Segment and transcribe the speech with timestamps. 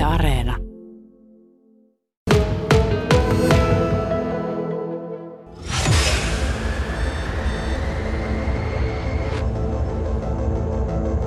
[0.00, 0.56] Yle Areena.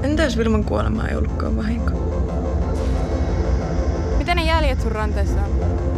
[0.03, 1.91] Entä jos Vilman kuolema ei ollutkaan vahinko?
[4.17, 5.92] Miten ne jäljet sun ranteessa on?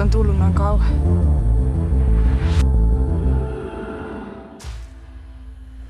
[0.00, 0.86] Susta on tullut noin kauan?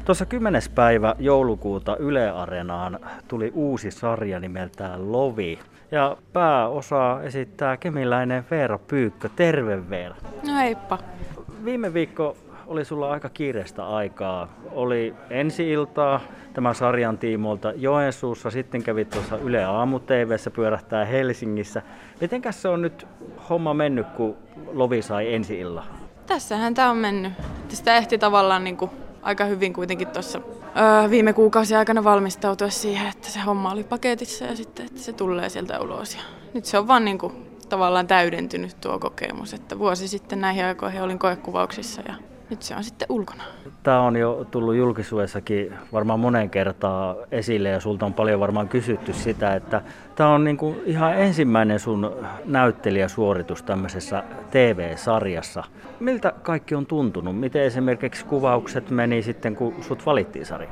[0.04, 0.62] Tuossa 10.
[0.74, 5.58] päivä joulukuuta Yle Areenaan tuli uusi sarja nimeltään Lovi.
[5.90, 9.28] Ja pääosaa esittää kemiläinen Veera Pyykkö.
[9.36, 10.16] Terve Veera.
[10.46, 10.98] No heippa.
[11.64, 12.36] Viime viikko
[12.70, 14.48] oli sulla aika kiireistä aikaa.
[14.72, 16.20] Oli ensi-iltaa
[16.54, 21.82] tämän sarjan tiimoilta Joensuussa, sitten kävi tuossa Yle Aamu TVssä pyörähtää Helsingissä.
[22.20, 23.06] Mitenkäs se on nyt
[23.48, 24.36] homma mennyt, kun
[24.72, 25.84] Lovi sai ensi-illa?
[26.26, 27.32] Tässähän tää on mennyt.
[27.68, 28.90] Sitä ehti tavallaan niinku
[29.22, 30.40] aika hyvin kuitenkin tuossa
[30.76, 35.12] öö, viime kuukausien aikana valmistautua siihen, että se homma oli paketissa ja sitten, että se
[35.12, 36.14] tulee sieltä ulos.
[36.14, 36.20] Ja
[36.54, 37.32] nyt se on vaan niinku
[37.68, 42.14] tavallaan täydentynyt tuo kokemus, että vuosi sitten näihin aikoihin olin koekuvauksissa ja
[42.50, 43.42] nyt se on sitten ulkona.
[43.82, 49.12] Tämä on jo tullut julkisuudessakin varmaan monen kertaa esille ja sulta on paljon varmaan kysytty
[49.12, 49.82] sitä, että
[50.14, 55.64] tämä on niinku ihan ensimmäinen sun näyttelijäsuoritus tämmöisessä TV-sarjassa.
[56.00, 57.40] Miltä kaikki on tuntunut?
[57.40, 60.70] Miten esimerkiksi kuvaukset meni sitten, kun sut valittiin sarja?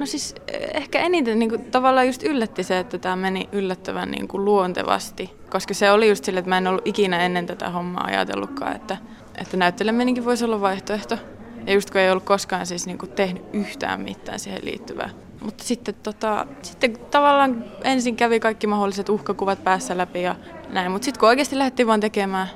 [0.00, 4.10] No siis eh, ehkä eniten niin kuin, tavallaan just yllätti se, että tämä meni yllättävän
[4.10, 5.30] niin kuin, luontevasti.
[5.50, 8.96] Koska se oli just sille, että mä en ollut ikinä ennen tätä hommaa ajatellutkaan, että,
[9.40, 11.18] että näytteleminenkin voisi olla vaihtoehto.
[11.66, 15.10] Ja just kun ei ollut koskaan siis niin kuin, tehnyt yhtään mitään siihen liittyvää.
[15.40, 20.36] Mutta sitten, tota, sitten tavallaan ensin kävi kaikki mahdolliset uhkakuvat päässä läpi ja
[20.68, 20.92] näin.
[20.92, 22.48] Mutta sitten kun oikeasti lähdettiin vaan tekemään,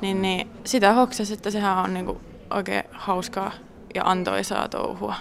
[0.00, 2.18] niin, niin sitä hoksasi, että sehän on niin kuin,
[2.50, 3.52] oikein hauskaa
[3.94, 5.14] ja antoisaa touhua.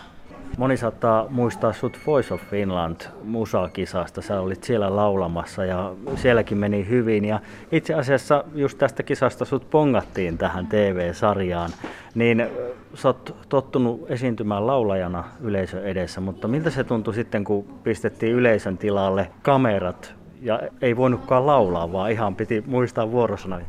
[0.57, 4.21] Moni saattaa muistaa sut Voice of Finland musakisasta.
[4.21, 7.25] Sä olit siellä laulamassa ja sielläkin meni hyvin.
[7.25, 7.39] Ja
[7.71, 11.69] itse asiassa just tästä kisasta sut pongattiin tähän TV-sarjaan.
[12.15, 12.47] Niin
[12.93, 18.77] sä oot tottunut esiintymään laulajana yleisön edessä, mutta miltä se tuntui sitten, kun pistettiin yleisön
[18.77, 23.65] tilalle kamerat ja ei voinutkaan laulaa, vaan ihan piti muistaa vuorosanoja?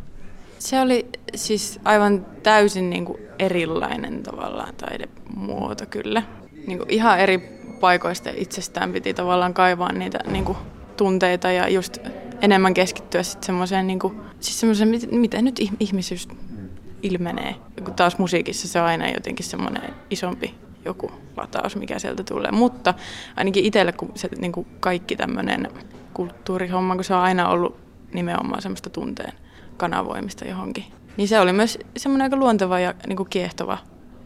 [0.58, 6.22] Se oli siis aivan täysin niin kuin erilainen tavallaan taidemuoto kyllä
[6.66, 7.38] niin kuin ihan eri
[7.80, 10.58] paikoista itsestään piti tavallaan kaivaa niitä niin kuin
[10.96, 11.98] tunteita ja just
[12.42, 13.98] enemmän keskittyä sitten semmoiseen, niin
[14.40, 16.28] siis semmoiseen, miten nyt ihmisyys
[17.02, 17.54] ilmenee.
[17.84, 22.50] Kun taas musiikissa se on aina jotenkin semmoinen isompi joku lataus, mikä sieltä tulee.
[22.50, 22.94] Mutta
[23.36, 25.68] ainakin itselle, kun se niin kuin kaikki tämmöinen
[26.14, 27.76] kulttuurihomma, kun se on aina ollut
[28.14, 29.32] nimenomaan semmoista tunteen
[29.76, 30.84] kanavoimista johonkin.
[31.16, 33.78] Niin se oli myös semmoinen aika luonteva ja niin kuin kiehtova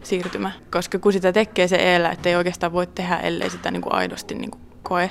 [0.07, 3.81] siirtymä, koska kun sitä tekee se eellä, että ei oikeastaan voi tehdä, ellei sitä niin
[3.81, 5.09] kuin aidosti niin kuin koe,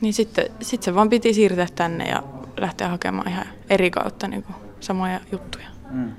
[0.00, 2.22] niin sitten sit se vaan piti siirtää tänne ja
[2.56, 5.66] lähteä hakemaan ihan eri kautta niin kuin samoja juttuja.
[5.90, 6.12] Mm.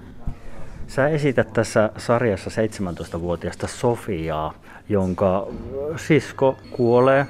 [0.87, 4.53] Sä esität tässä sarjassa 17-vuotiaasta Sofiaa,
[4.89, 5.47] jonka
[5.95, 7.25] sisko kuolee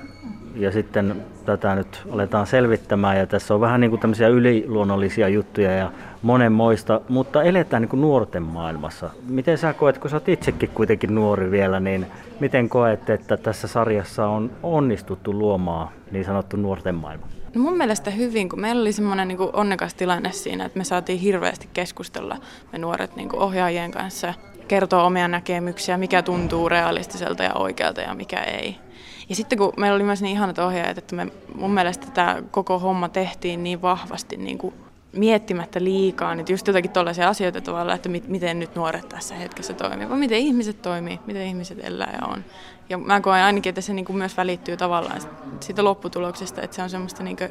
[0.60, 5.72] ja sitten tätä nyt aletaan selvittämään ja tässä on vähän niin kuin tämmöisiä yliluonnollisia juttuja
[5.72, 5.92] ja
[6.22, 9.10] monenmoista, mutta eletään niin kuin nuorten maailmassa.
[9.30, 12.08] Miten sä koet, kun sä oot itsekin kuitenkin nuori vielä, niin
[12.40, 17.28] miten koet, että tässä sarjassa on onnistuttu luomaan niin sanottu nuorten maailma?
[17.56, 21.20] No mun mielestä hyvin, kun meillä oli semmoinen niin onnekas tilanne siinä, että me saatiin
[21.20, 22.38] hirveästi keskustella
[22.72, 24.34] me nuoret niin kuin ohjaajien kanssa,
[24.68, 28.87] kertoa omia näkemyksiä, mikä tuntuu realistiselta ja oikealta ja mikä ei.
[29.30, 32.80] Ja sitten kun meillä oli myös niin ihanat ohjaajat, että me, mun mielestä tämä koko
[32.80, 34.74] homma tehtiin niin vahvasti niin kuin
[35.14, 39.74] miettimättä liikaa niin just jotakin tuollaisia asioita tavallaan, että mit, miten nyt nuoret tässä hetkessä
[39.74, 42.44] toimii, vaan miten ihmiset toimii, miten ihmiset elää ja on.
[42.90, 45.22] Ja mä koen ainakin, että se niin kuin myös välittyy tavallaan
[45.60, 47.50] siitä lopputuloksesta, että se on semmoista niin kuin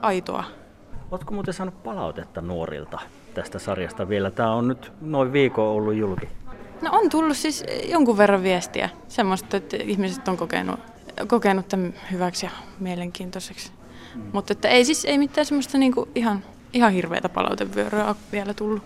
[0.00, 0.44] aitoa.
[1.10, 2.98] Oletko muuten saanut palautetta nuorilta
[3.34, 4.30] tästä sarjasta vielä?
[4.30, 6.28] Tämä on nyt noin viikon ollut julki.
[6.82, 10.80] No on tullut siis jonkun verran viestiä, semmoista, että ihmiset on kokenut,
[11.26, 13.72] kokenut tämän hyväksi ja mielenkiintoiseksi.
[14.14, 14.22] Mm.
[14.32, 18.82] Mutta että ei siis ei mitään semmoista niinku ihan ihan hirveitä palautevyöryä vielä tullut.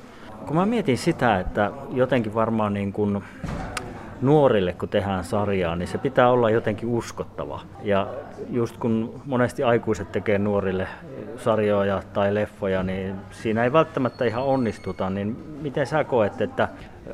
[0.47, 3.23] Kun mä mietin sitä, että jotenkin varmaan niin kuin
[4.23, 7.61] nuorille, kun tehdään sarjaa, niin se pitää olla jotenkin uskottava.
[7.83, 8.07] Ja
[8.51, 10.89] just kun monesti aikuiset tekee nuorille
[11.37, 15.11] sarjoja tai leffoja, niin siinä ei välttämättä ihan onnistuta.
[15.11, 16.69] Niin miten sä koet, että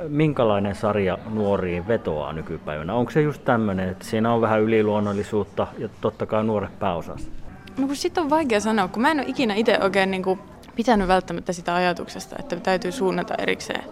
[0.09, 2.95] minkälainen sarja nuoriin vetoaa nykypäivänä?
[2.95, 7.31] Onko se just tämmöinen, että siinä on vähän yliluonnollisuutta ja totta kai nuoret pääosassa?
[7.79, 10.41] No kun sit on vaikea sanoa, kun mä en ole ikinä itse oikein niin kuin
[10.77, 13.85] pitänyt välttämättä sitä ajatuksesta, että täytyy suunnata erikseen.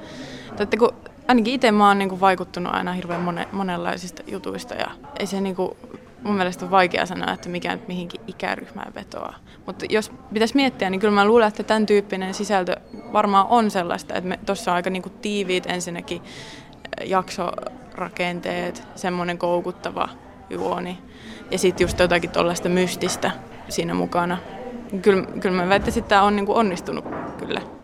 [0.61, 0.91] Että kun
[1.29, 5.41] ainakin itse mä oon niin kuin vaikuttunut aina hirveän monen, monenlaisista jutuista ja ei se
[5.41, 5.71] niin kuin,
[6.23, 9.35] mun mielestä on vaikea sanoa, että mikä nyt mihinkin ikäryhmään vetoaa.
[9.67, 12.77] Mutta jos pitäisi miettiä, niin kyllä mä luulen, että tämän tyyppinen sisältö
[13.13, 16.23] varmaan on sellaista, että tuossa on aika niin kuin tiiviit ensinnäkin
[17.05, 20.09] jaksorakenteet, semmoinen koukuttava
[20.51, 20.99] juoni
[21.51, 23.31] ja sitten just jotakin tuollaista mystistä
[23.69, 24.39] siinä mukana.
[25.03, 27.05] Kyllä, kyllä mä väittäisin, että tämä on niin kuin onnistunut
[27.39, 27.76] kyllä.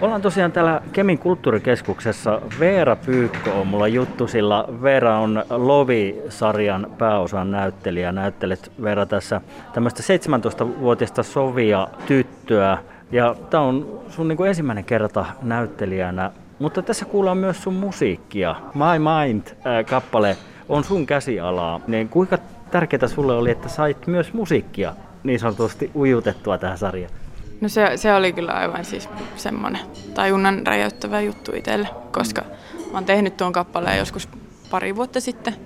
[0.00, 2.40] Ollaan tosiaan täällä Kemin kulttuurikeskuksessa.
[2.60, 8.12] Veera Pyykkö on mulla juttu, sillä Veera on Lovi-sarjan pääosan näyttelijä.
[8.12, 9.40] Näyttelet Veera tässä
[9.72, 12.78] tämmöistä 17-vuotiaista Sovia tyttöä.
[13.12, 16.30] Ja tämä on sun niin kuin ensimmäinen kerta näyttelijänä.
[16.58, 18.56] Mutta tässä kuullaan myös sun musiikkia.
[18.74, 20.36] My Mind-kappale
[20.68, 21.80] on sun käsialaa.
[21.86, 22.38] Niin kuinka
[22.70, 24.94] tärkeää sulle oli, että sait myös musiikkia
[25.24, 27.25] niin sanotusti ujutettua tähän sarjaan?
[27.60, 29.80] No se, se oli kyllä aivan siis semmoinen
[30.14, 32.42] tajunnan räjäyttävä juttu itselle, koska
[32.92, 34.28] mä oon tehnyt tuon kappaleen joskus
[34.70, 35.56] pari vuotta sitten.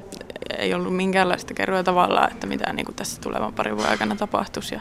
[0.58, 4.74] Ei ollut minkäänlaista kerroa tavallaan, että mitä niin kuin tässä tulevan parin vuoden aikana tapahtuisi.
[4.74, 4.80] Ja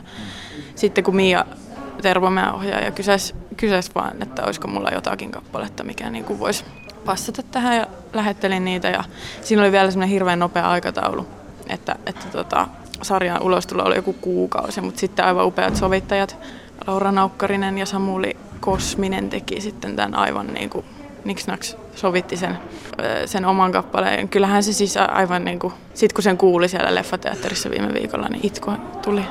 [0.76, 1.46] sitten kun Mia
[2.02, 6.66] Tervomäen ohjaaja kysäsi, kysäsi vaan, että olisiko mulla jotakin kappaletta, mikä niin kuin voisi
[7.06, 8.88] passata tähän ja lähettelin niitä.
[8.88, 9.04] Ja
[9.42, 11.28] siinä oli vielä semmoinen hirveän nopea aikataulu,
[11.68, 12.68] että, että tota,
[13.02, 16.38] sarjan ulostulo oli joku kuukausi, mutta sitten aivan upeat sovittajat
[16.88, 20.86] Laura Naukkarinen ja Samuli Kosminen teki sitten tämän aivan niin kuin
[21.26, 21.48] Nix
[21.96, 22.58] sovitti sen,
[23.26, 24.30] sen oman kappaleen.
[24.30, 28.46] Kyllähän se siis aivan niin kuin, sit kun sen kuuli siellä leffateatterissa viime viikolla, niin
[28.46, 28.72] itku
[29.02, 29.26] tuli.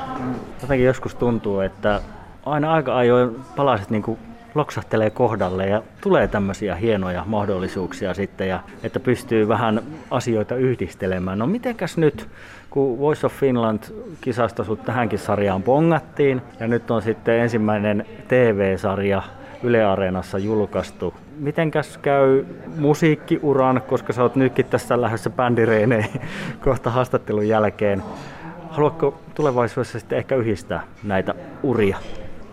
[0.61, 2.01] Jotenkin joskus tuntuu, että
[2.45, 4.19] aina aika ajoin palaset niin kuin
[4.55, 9.81] loksahtelee kohdalle ja tulee tämmöisiä hienoja mahdollisuuksia sitten, ja että pystyy vähän
[10.11, 11.39] asioita yhdistelemään.
[11.39, 12.27] No mitenkäs nyt,
[12.69, 19.21] kun Voice of Finland-kisasta sut tähänkin sarjaan pongattiin, ja nyt on sitten ensimmäinen TV-sarja
[19.63, 21.13] Yle Areenassa julkaistu.
[21.39, 22.45] Mitenkäs käy
[22.77, 26.05] musiikkiuran, koska sä oot nytkin tässä lähdössä bändireineen
[26.63, 28.03] kohta haastattelun jälkeen.
[28.69, 31.97] Haluatko tulevaisuudessa sitten ehkä yhdistää näitä uria?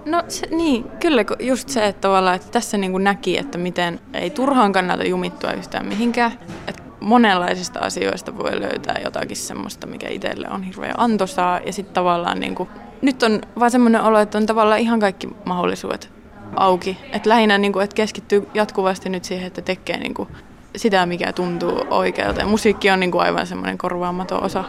[0.06, 4.00] No se, niin, kyllä just se, että, tavallaan, että tässä niin kuin näki, että miten
[4.14, 6.32] ei turhaan kannata jumittua yhtään mihinkään.
[6.66, 11.60] Että monenlaisista asioista voi löytää jotakin semmoista, mikä itselle on hirveän antoisaa.
[11.66, 12.68] Ja sitten tavallaan niin kuin,
[13.02, 16.10] nyt on vaan semmoinen olo, että on tavallaan ihan kaikki mahdollisuudet
[16.56, 16.98] auki.
[17.12, 20.28] Että lähinnä niin kuin, että keskittyy jatkuvasti nyt siihen, että tekee niin kuin,
[20.76, 22.40] sitä, mikä tuntuu oikealta.
[22.40, 24.64] Ja musiikki on niin kuin aivan semmoinen korvaamaton osa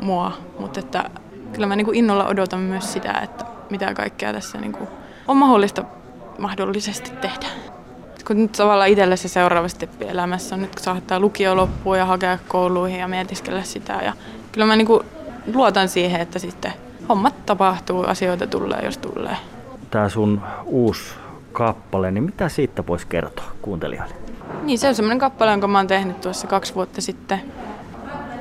[0.00, 1.10] mua, mutta että
[1.52, 4.88] kyllä mä niin kuin innolla odotan myös sitä, että mitä kaikkea tässä niin kuin
[5.28, 5.84] on mahdollista
[6.38, 7.46] mahdollisesti tehdä.
[8.26, 12.06] Kun nyt tavallaan itselle se seuraava steppi elämässä on nyt, kun saattaa lukio loppua ja
[12.06, 13.92] hakea kouluihin ja mietiskellä sitä.
[13.92, 14.12] Ja
[14.52, 15.06] kyllä mä niin kuin
[15.54, 16.72] luotan siihen, että sitten
[17.08, 19.36] hommat tapahtuu, asioita tulee, jos tulee.
[19.90, 21.14] Tämä sun uusi
[21.52, 24.14] kappale, niin mitä siitä voisi kertoa kuuntelijoille?
[24.62, 27.40] Niin, se on semmoinen kappale, jonka mä oon tehnyt tuossa kaksi vuotta sitten.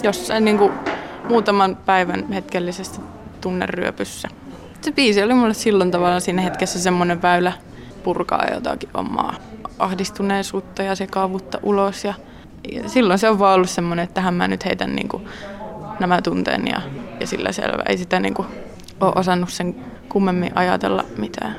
[0.03, 0.74] Jossain niin kuin
[1.30, 3.01] muutaman päivän hetkellisessä
[3.41, 4.27] tunneryöpyssä
[4.83, 7.53] se biisi oli mulle silloin tavallaan siinä hetkessä semmoinen väylä
[8.03, 9.35] purkaa jotakin omaa
[9.80, 12.03] ahdistuneisuutta ja sekavuutta ulos.
[12.03, 12.13] Ja,
[12.71, 15.27] ja silloin se on vaan ollut semmoinen, että tähän mä nyt heitän niin kuin
[16.00, 16.81] nämä tunteen ja,
[17.19, 17.83] ja sillä selvä.
[17.89, 18.47] Ei sitä niin kuin
[18.99, 19.75] ole osannut sen
[20.09, 21.56] kummemmin ajatella mitään.